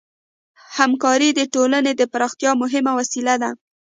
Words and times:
همکاري 0.77 1.29
د 1.33 1.41
ټولنې 1.53 1.91
د 1.95 2.01
پراختیا 2.13 2.51
مهمه 2.61 2.91
وسیله 2.99 3.35
ده. 3.41 3.51